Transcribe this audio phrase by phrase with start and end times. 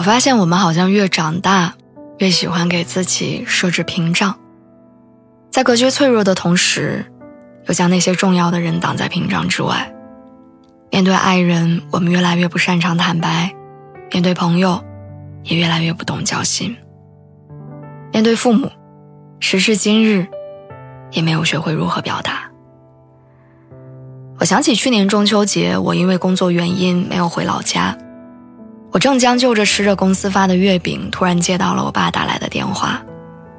[0.00, 1.74] 我发现我们好像越长大，
[2.16, 4.34] 越喜欢给自己设置屏障，
[5.50, 7.04] 在隔绝脆弱的同时，
[7.66, 9.92] 又将那些重要的人挡在屏障之外。
[10.90, 13.50] 面对爱人，我们越来越不擅长坦白；
[14.10, 14.82] 面对朋友，
[15.42, 16.74] 也越来越不懂交心；
[18.10, 18.72] 面对父母，
[19.38, 20.26] 时至今日，
[21.10, 22.50] 也没有学会如何表达。
[24.38, 27.94] 我想起去年中秋节，我因为工作原因没有回老家。
[28.92, 33.00] 我正将就着吃着公司发的月饼，突然接到了我爸打来的电话。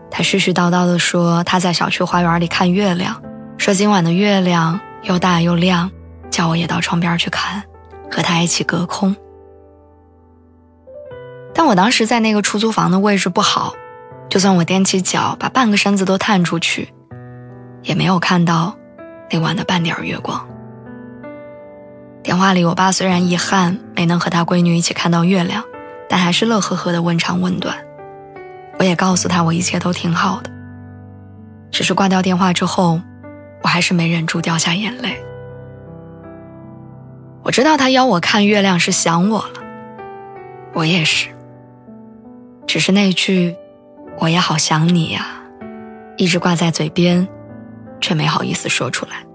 [0.09, 3.21] 他絮絮叨叨地说他在小区花园里看月亮，
[3.57, 5.89] 说今晚的月亮又大又亮，
[6.29, 7.63] 叫我也到窗边去看，
[8.11, 9.15] 和他一起隔空。
[11.53, 13.73] 但我当时在那个出租房的位置不好，
[14.29, 16.93] 就算我踮起脚把半个身子都探出去，
[17.83, 18.75] 也没有看到
[19.29, 20.45] 那晚的半点月光。
[22.23, 25.63] 电话里，我爸虽然遗憾没能和他闺女一起看到月亮，
[26.07, 27.75] 但还是乐呵呵的问长问短。
[28.77, 30.51] 我也告诉他我一切都挺好的，
[31.71, 33.01] 只是挂掉电话之后，
[33.63, 35.19] 我还是没忍住掉下眼泪。
[37.43, 39.61] 我知道他邀我看月亮是想我了，
[40.73, 41.27] 我也是。
[42.67, 43.55] 只是那句
[44.19, 45.25] “我也好想你呀”，
[46.17, 47.27] 一直挂在嘴边，
[47.99, 49.25] 却没好意思说出来。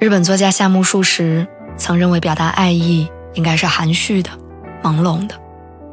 [0.00, 1.44] 日本作家夏目漱石
[1.76, 4.30] 曾认为，表达爱意应该是含蓄的、
[4.80, 5.34] 朦胧的。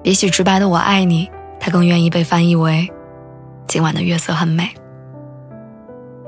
[0.03, 1.27] 比起直白的“我爱你”，
[1.59, 2.87] 他更愿意被翻译为
[3.67, 4.69] “今晚的月色很美”。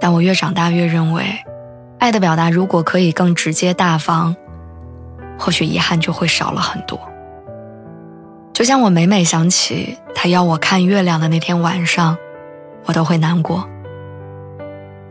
[0.01, 1.23] 但我越长大越认为，
[1.99, 4.35] 爱的表达如果可以更直接大方，
[5.37, 6.99] 或许遗憾就会少了很多。
[8.53, 12.17] 就像我每每想起他邀我看月亮的那天晚上，
[12.85, 13.69] 我都会难过。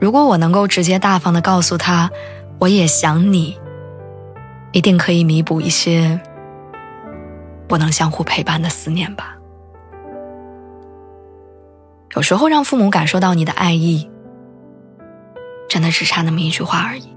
[0.01, 2.11] 如果我能够直接大方的告诉他，
[2.59, 3.59] 我也想你，
[4.73, 6.19] 一定可以弥补一些
[7.69, 9.37] 不能相互陪伴的思念吧。
[12.15, 14.11] 有时候让父母感受到你的爱意，
[15.69, 17.15] 真的只差那么一句话而已。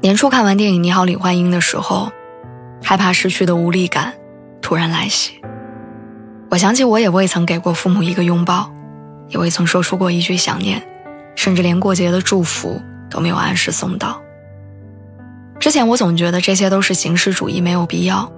[0.00, 2.10] 年初看完电影《你好，李焕英》的时候，
[2.82, 4.14] 害怕失去的无力感
[4.62, 5.42] 突然来袭。
[6.50, 8.72] 我想起我也未曾给过父母一个拥抱，
[9.28, 10.82] 也未曾说出过一句想念。
[11.38, 14.20] 甚至连过节的祝福都没有按时送到。
[15.60, 18.28] 之前我总觉得这些都是形式主义，没有必要。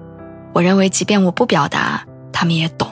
[0.53, 2.87] 我认为，即便我不表达，他们也懂。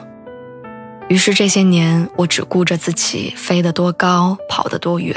[1.10, 5.16] 于是这些年，我只顾着自己飞得多高，跑得多远。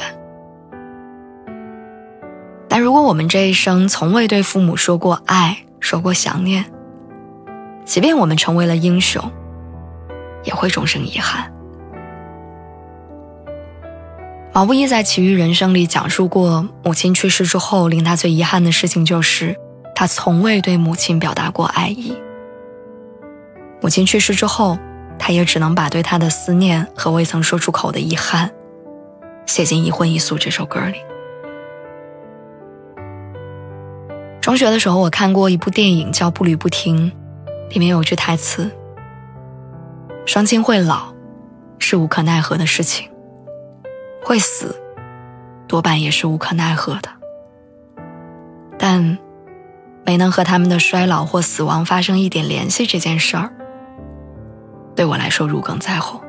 [2.68, 6.66] 但如果我们这一生从未对父母说过爱，说过想念，
[7.86, 9.22] 即便我们成为了英雄，
[10.44, 11.50] 也会终生遗憾。
[14.54, 19.56] 毛不易在《奇遇人生》里讲述过，母亲去世之后，令他最遗憾的事情就是，
[19.94, 22.14] 他从未对母亲表达过爱意。
[23.80, 24.78] 母亲去世之后，
[25.18, 28.50] 他也只能把对她的思念和未曾说出口的遗憾，
[29.46, 30.98] 写进《一荤一素》这首歌里。
[34.42, 37.10] 中学的时候，我看过一部电影叫《步履不停》，
[37.72, 38.70] 里面有句台词
[40.26, 41.10] ：“双亲会老，
[41.78, 43.08] 是无可奈何的事情。”
[44.24, 44.80] 会死，
[45.66, 47.10] 多半也是无可奈何的。
[48.78, 49.18] 但
[50.04, 53.52] 没能和他们的衰老或死亡发生一点联系这件事儿，
[54.96, 56.20] 对我来说如鲠在喉。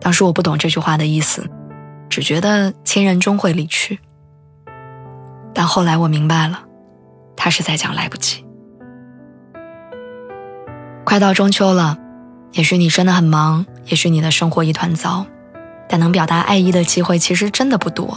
[0.00, 1.48] 当时我不懂这句话的意思，
[2.08, 4.00] 只觉得亲人终会离去。
[5.54, 6.64] 但后来我明白了，
[7.36, 8.44] 他是在讲来不及。
[11.04, 11.98] 快到中秋了，
[12.52, 15.24] 也许你真的很忙，也许你的生活一团糟。
[15.92, 18.16] 但能表达爱意的机会其实真的不多，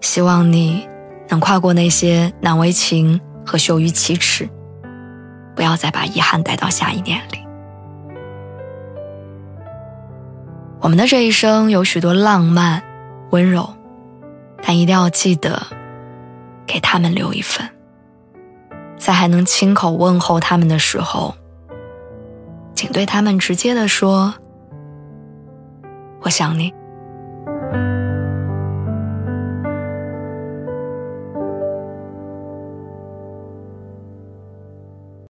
[0.00, 0.88] 希望你
[1.28, 4.48] 能跨过那些难为情和羞于启齿，
[5.54, 7.38] 不要再把遗憾带到下一年里。
[10.80, 12.82] 我们的这一生有许多浪漫、
[13.28, 13.68] 温柔，
[14.62, 15.66] 但一定要记得
[16.66, 17.68] 给他们留一份，
[18.96, 21.34] 在还能亲口问候他们的时候，
[22.74, 24.32] 请对他们直接的说
[26.24, 26.72] ：“我想你。”